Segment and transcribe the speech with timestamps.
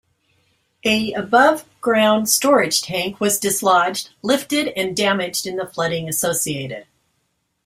[0.83, 6.87] A above-ground storage tank was dislodged, lifted and damaged in flooding associated.